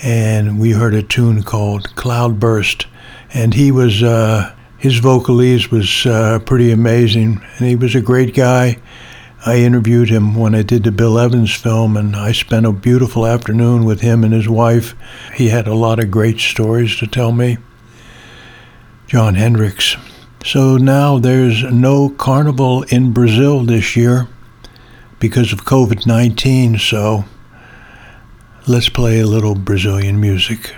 And 0.00 0.60
we 0.60 0.70
heard 0.70 0.94
a 0.94 1.02
tune 1.02 1.42
called 1.42 1.96
Cloudburst. 1.96 2.86
And 3.34 3.54
he 3.54 3.72
was, 3.72 4.00
uh, 4.04 4.54
his 4.76 5.00
vocalese 5.00 5.72
was 5.72 6.06
uh, 6.06 6.38
pretty 6.46 6.70
amazing. 6.70 7.44
And 7.58 7.66
he 7.66 7.74
was 7.74 7.96
a 7.96 8.00
great 8.00 8.32
guy. 8.32 8.78
I 9.44 9.56
interviewed 9.56 10.08
him 10.08 10.36
when 10.36 10.54
I 10.54 10.62
did 10.62 10.84
the 10.84 10.92
Bill 10.92 11.18
Evans 11.18 11.52
film, 11.52 11.96
and 11.96 12.14
I 12.14 12.30
spent 12.30 12.64
a 12.64 12.70
beautiful 12.70 13.26
afternoon 13.26 13.86
with 13.86 14.02
him 14.02 14.22
and 14.22 14.32
his 14.32 14.48
wife. 14.48 14.94
He 15.34 15.48
had 15.48 15.66
a 15.66 15.74
lot 15.74 15.98
of 15.98 16.12
great 16.12 16.38
stories 16.38 16.96
to 16.98 17.08
tell 17.08 17.32
me. 17.32 17.58
Jon 19.08 19.34
Hendricks. 19.34 19.96
So 20.44 20.76
now 20.76 21.18
there's 21.18 21.62
no 21.64 22.10
carnival 22.10 22.84
in 22.84 23.12
Brazil 23.12 23.64
this 23.64 23.96
year 23.96 24.28
because 25.18 25.52
of 25.52 25.64
COVID 25.64 26.06
19, 26.06 26.78
so 26.78 27.24
let's 28.66 28.88
play 28.88 29.20
a 29.20 29.26
little 29.26 29.54
Brazilian 29.54 30.20
music. 30.20 30.74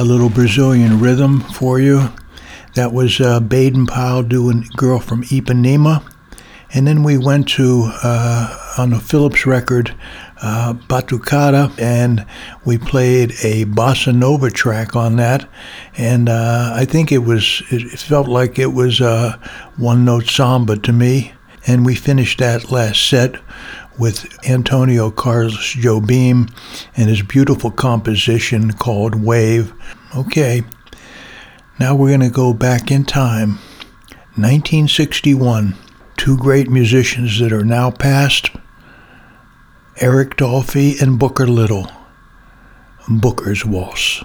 A 0.00 0.04
little 0.10 0.30
Brazilian 0.30 0.98
rhythm 0.98 1.40
for 1.40 1.78
you. 1.78 2.08
That 2.74 2.94
was 2.94 3.20
uh, 3.20 3.38
Baden 3.38 3.86
Powell 3.86 4.22
doing 4.22 4.66
Girl 4.74 4.98
from 4.98 5.24
Ipanema. 5.24 6.02
And 6.72 6.86
then 6.86 7.02
we 7.02 7.18
went 7.18 7.50
to, 7.50 7.90
uh, 8.02 8.74
on 8.78 8.94
a 8.94 8.98
Philips 8.98 9.44
record, 9.44 9.94
uh, 10.40 10.72
Batucada, 10.72 11.78
and 11.78 12.24
we 12.64 12.78
played 12.78 13.32
a 13.44 13.66
bossa 13.66 14.14
nova 14.14 14.50
track 14.50 14.96
on 14.96 15.16
that. 15.16 15.46
And 15.98 16.30
uh, 16.30 16.72
I 16.74 16.86
think 16.86 17.12
it 17.12 17.18
was, 17.18 17.62
it 17.68 17.98
felt 17.98 18.26
like 18.26 18.58
it 18.58 18.72
was 18.72 19.02
a 19.02 19.38
one 19.76 20.06
note 20.06 20.28
samba 20.28 20.78
to 20.78 20.94
me. 20.94 21.34
And 21.66 21.84
we 21.84 21.94
finished 21.94 22.38
that 22.38 22.72
last 22.72 23.06
set 23.06 23.34
with 24.00 24.26
Antonio 24.48 25.10
Carlos 25.10 25.74
Jobim 25.74 26.50
and 26.96 27.08
his 27.10 27.22
beautiful 27.22 27.70
composition 27.70 28.72
called 28.72 29.14
Wave. 29.14 29.74
Okay, 30.16 30.62
now 31.78 31.94
we're 31.94 32.08
going 32.08 32.20
to 32.20 32.30
go 32.30 32.54
back 32.54 32.90
in 32.90 33.04
time. 33.04 33.58
1961. 34.36 35.74
Two 36.16 36.36
great 36.36 36.70
musicians 36.70 37.38
that 37.40 37.52
are 37.52 37.64
now 37.64 37.90
past 37.90 38.50
Eric 40.00 40.36
Dolphy 40.36 41.00
and 41.00 41.18
Booker 41.18 41.46
Little. 41.46 41.90
Booker's 43.08 43.66
Waltz. 43.66 44.24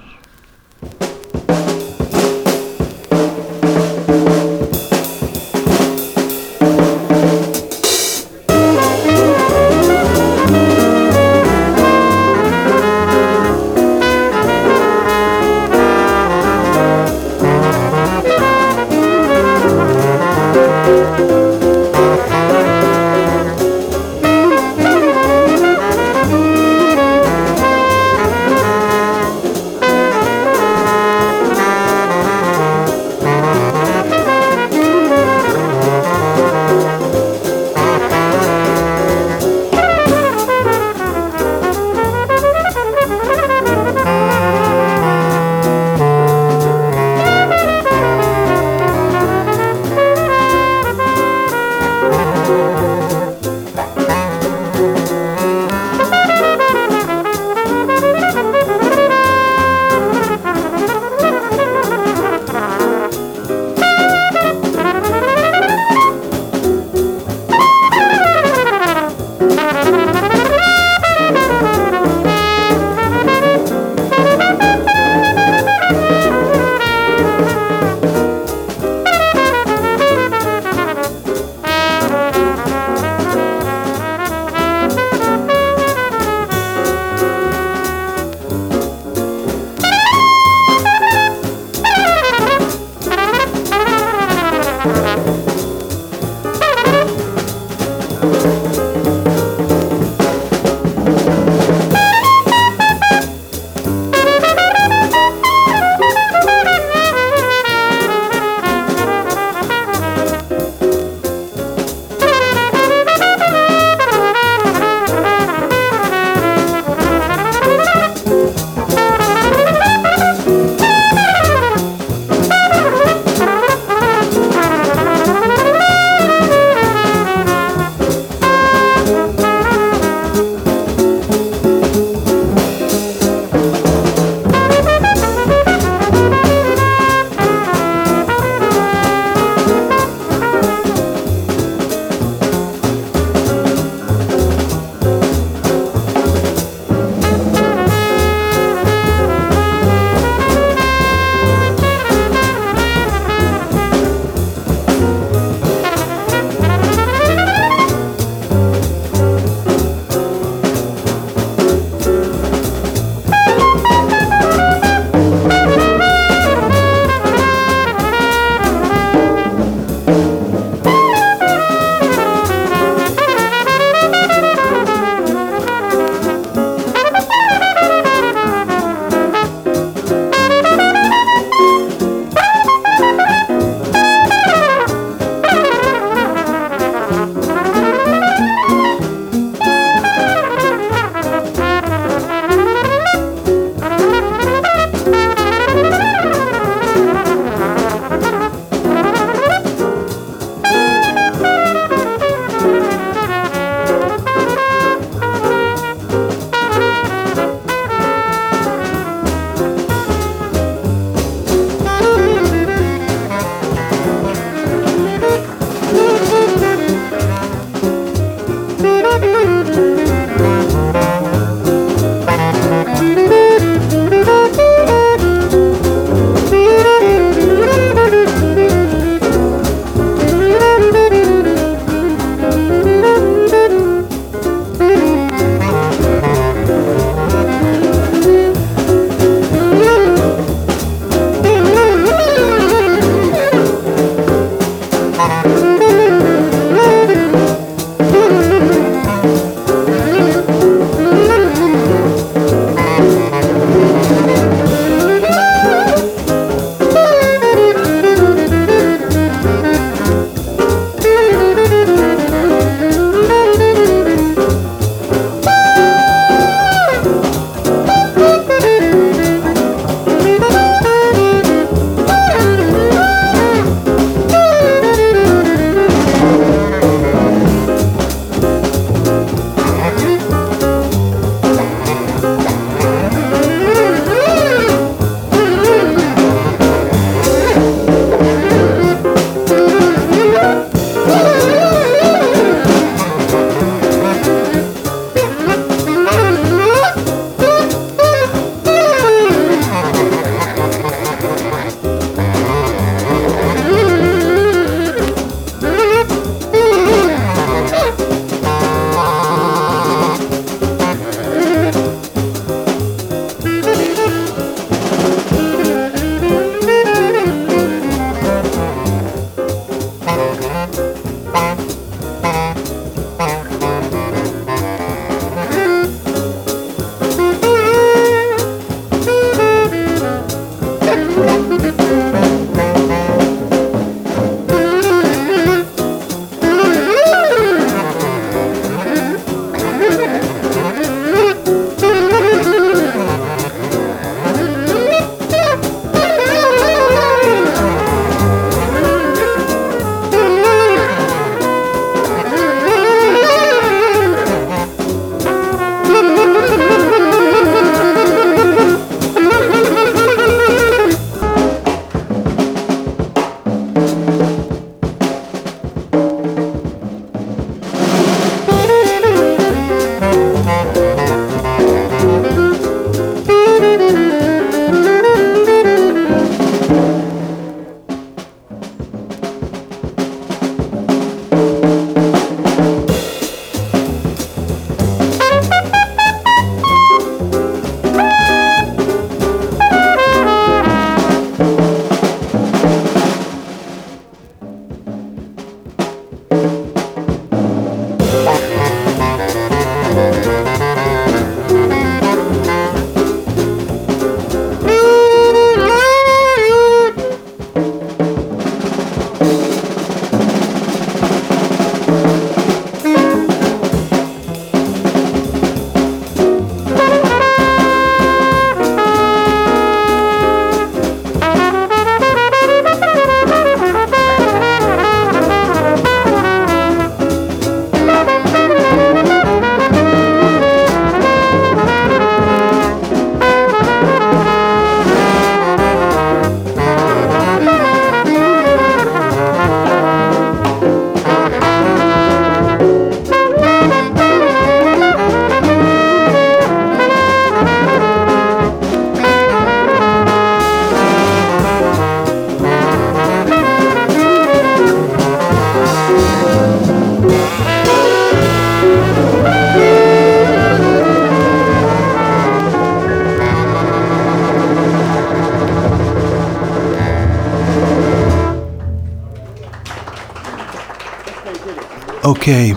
Okay, 472.27 472.55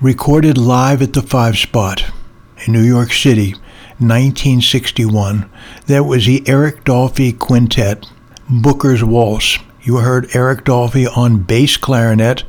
recorded 0.00 0.56
live 0.56 1.02
at 1.02 1.12
the 1.12 1.20
Five 1.20 1.58
Spot 1.58 2.10
in 2.64 2.72
New 2.72 2.80
York 2.80 3.12
City, 3.12 3.52
1961. 3.98 5.50
That 5.88 6.06
was 6.06 6.24
the 6.24 6.42
Eric 6.48 6.82
Dolphy 6.82 7.38
Quintet, 7.38 8.06
Booker's 8.48 9.04
Waltz. 9.04 9.58
You 9.82 9.98
heard 9.98 10.34
Eric 10.34 10.64
Dolphy 10.64 11.06
on 11.14 11.42
bass 11.42 11.76
clarinet, 11.76 12.44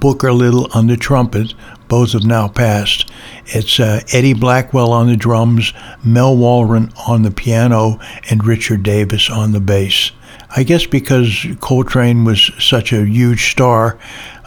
Booker 0.00 0.32
Little 0.32 0.68
on 0.74 0.88
the 0.88 0.96
trumpet. 0.96 1.54
Both 1.86 2.10
have 2.10 2.24
now 2.24 2.48
passed. 2.48 3.08
It's 3.46 3.78
uh, 3.78 4.00
Eddie 4.12 4.34
Blackwell 4.34 4.90
on 4.90 5.06
the 5.06 5.16
drums, 5.16 5.72
Mal 6.02 6.36
Waldron 6.36 6.90
on 7.06 7.22
the 7.22 7.30
piano, 7.30 8.00
and 8.28 8.44
Richard 8.44 8.82
Davis 8.82 9.30
on 9.30 9.52
the 9.52 9.60
bass. 9.60 10.10
I 10.56 10.64
guess 10.64 10.86
because 10.86 11.46
Coltrane 11.60 12.24
was 12.24 12.50
such 12.58 12.92
a 12.92 13.06
huge 13.06 13.52
star, 13.52 13.96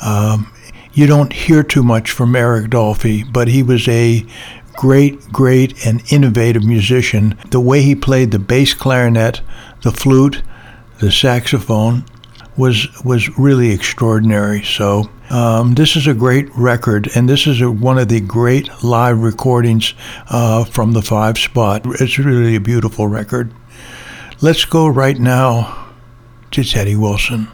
um, 0.04 0.52
you 0.94 1.08
don't 1.08 1.34
hear 1.34 1.64
too 1.64 1.84
much 1.84 2.12
from 2.12 2.36
Eric 2.36 2.70
Dolphy, 2.72 3.32
but 3.32 3.48
he 3.48 3.64
was 3.64 3.88
a 3.88 4.26
great, 4.74 5.32
great, 5.32 5.86
and 5.86 6.04
innovative 6.12 6.64
musician. 6.64 7.38
The 7.50 7.60
way 7.60 7.82
he 7.82 7.96
played 7.96 8.32
the 8.32 8.40
bass 8.40 8.74
clarinet, 8.74 9.42
the 9.84 9.92
flute, 9.92 10.42
the 11.00 11.12
saxophone 11.12 12.06
was 12.58 12.88
was 13.04 13.38
really 13.38 13.72
extraordinary. 13.72 14.64
So 14.64 15.10
um, 15.30 15.76
this 15.76 15.96
is 15.96 16.08
a 16.08 16.14
great 16.14 16.50
record, 16.56 17.10
and 17.16 17.30
this 17.30 17.48
is 17.48 17.62
a, 17.62 17.72
one 17.72 17.98
of 17.98 18.10
the 18.10 18.20
great 18.20 18.70
live 18.84 19.20
recordings 19.20 19.94
uh, 20.30 20.66
from 20.66 20.92
the 20.92 21.02
Five 21.02 21.38
Spot. 21.38 21.82
It's 22.02 22.20
really 22.20 22.56
a 22.56 22.60
beautiful 22.60 23.08
record. 23.08 23.54
Let's 24.42 24.66
go 24.66 24.88
right 24.88 25.18
now 25.18 25.94
to 26.52 26.64
Teddy 26.64 26.96
Wilson. 26.96 27.48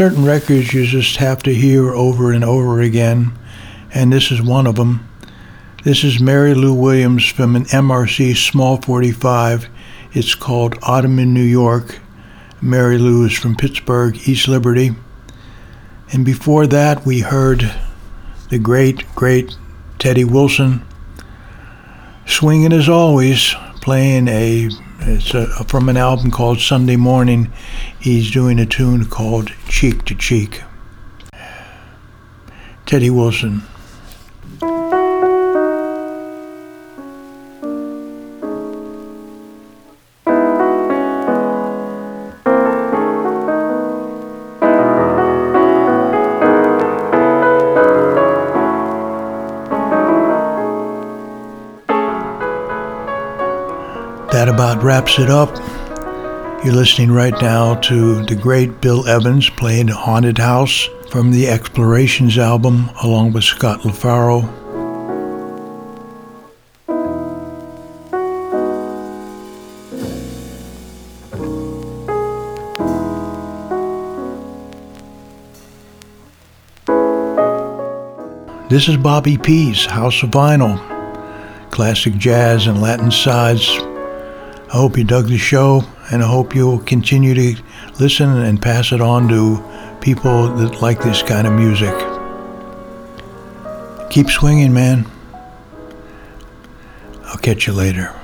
Certain 0.00 0.24
records 0.24 0.72
you 0.72 0.86
just 0.86 1.18
have 1.18 1.42
to 1.42 1.52
hear 1.52 1.92
over 1.92 2.32
and 2.32 2.42
over 2.42 2.80
again, 2.80 3.30
and 3.92 4.10
this 4.10 4.30
is 4.30 4.40
one 4.40 4.66
of 4.66 4.76
them. 4.76 5.06
This 5.84 6.04
is 6.04 6.18
Mary 6.18 6.54
Lou 6.54 6.72
Williams 6.72 7.26
from 7.26 7.54
an 7.54 7.66
MRC 7.66 8.34
Small 8.34 8.80
45. 8.80 9.68
It's 10.14 10.34
called 10.34 10.78
Autumn 10.80 11.18
in 11.18 11.34
New 11.34 11.42
York. 11.42 11.98
Mary 12.62 12.96
Lou 12.96 13.26
is 13.26 13.34
from 13.34 13.56
Pittsburgh, 13.56 14.16
East 14.26 14.48
Liberty. 14.48 14.92
And 16.14 16.24
before 16.24 16.66
that, 16.68 17.04
we 17.04 17.20
heard 17.20 17.70
the 18.48 18.58
great, 18.58 19.04
great 19.14 19.54
Teddy 19.98 20.24
Wilson 20.24 20.82
swinging 22.24 22.72
as 22.72 22.88
always, 22.88 23.54
playing 23.82 24.28
a 24.28 24.70
it's 25.02 25.34
a, 25.34 25.46
from 25.64 25.90
an 25.90 25.98
album 25.98 26.30
called 26.30 26.60
Sunday 26.60 26.96
Morning. 26.96 27.52
He's 27.98 28.30
doing 28.30 28.58
a 28.58 28.66
tune 28.66 29.04
called 29.04 29.50
Cheek 29.70 30.04
to 30.06 30.16
Cheek. 30.16 30.62
Teddy 32.86 33.08
Wilson. 33.08 33.62
That 54.32 54.48
about 54.48 54.82
wraps 54.82 55.20
it 55.20 55.30
up. 55.30 55.79
You're 56.62 56.74
listening 56.74 57.10
right 57.10 57.32
now 57.40 57.76
to 57.76 58.22
the 58.26 58.36
great 58.36 58.82
Bill 58.82 59.08
Evans 59.08 59.48
playing 59.48 59.88
Haunted 59.88 60.36
House 60.36 60.90
from 61.10 61.30
the 61.30 61.48
Explorations 61.48 62.36
album 62.36 62.90
along 63.02 63.32
with 63.32 63.44
Scott 63.44 63.80
LaFaro. 63.80 64.42
This 78.68 78.86
is 78.86 78.98
Bobby 78.98 79.38
P's 79.38 79.86
House 79.86 80.22
of 80.22 80.28
Vinyl, 80.28 80.78
classic 81.70 82.18
jazz 82.18 82.66
and 82.66 82.82
Latin 82.82 83.10
sides. 83.10 83.66
I 83.70 84.72
hope 84.72 84.98
you 84.98 85.04
dug 85.04 85.28
the 85.28 85.38
show, 85.38 85.84
and 86.10 86.22
I 86.22 86.26
hope 86.26 86.54
you'll 86.54 86.80
continue 86.80 87.34
to 87.34 87.62
listen 87.98 88.28
and 88.28 88.60
pass 88.60 88.92
it 88.92 89.00
on 89.00 89.28
to 89.28 89.98
people 90.00 90.48
that 90.56 90.82
like 90.82 91.02
this 91.02 91.22
kind 91.22 91.46
of 91.46 91.52
music. 91.52 91.94
Keep 94.10 94.28
swinging, 94.28 94.72
man. 94.72 95.06
I'll 97.24 97.38
catch 97.38 97.66
you 97.66 97.72
later. 97.72 98.19